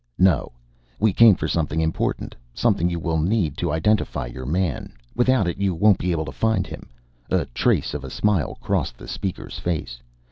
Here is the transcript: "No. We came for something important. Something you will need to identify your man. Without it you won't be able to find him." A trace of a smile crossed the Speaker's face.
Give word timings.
"No. 0.17 0.53
We 0.99 1.13
came 1.13 1.35
for 1.35 1.47
something 1.47 1.79
important. 1.79 2.33
Something 2.55 2.89
you 2.89 2.97
will 2.99 3.19
need 3.19 3.55
to 3.57 3.71
identify 3.71 4.25
your 4.25 4.47
man. 4.47 4.93
Without 5.15 5.47
it 5.47 5.59
you 5.59 5.75
won't 5.75 5.99
be 5.99 6.11
able 6.11 6.25
to 6.25 6.31
find 6.31 6.65
him." 6.65 6.89
A 7.29 7.45
trace 7.53 7.93
of 7.93 8.03
a 8.03 8.09
smile 8.09 8.57
crossed 8.63 8.97
the 8.97 9.07
Speaker's 9.07 9.59
face. 9.59 9.99